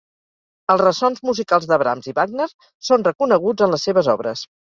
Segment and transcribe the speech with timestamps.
[0.73, 2.47] Els ressons musicals de Brahms i Wagner
[2.89, 4.43] són reconeguts en les seves obres.